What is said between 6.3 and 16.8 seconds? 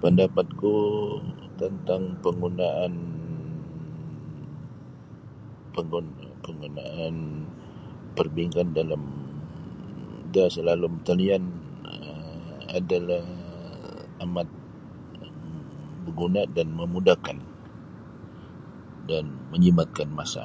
kegunaan perbankan dalam da salalum talian um adalah amat [um]baguna dan